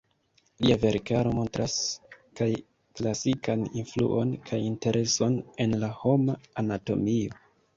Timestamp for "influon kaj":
3.83-4.61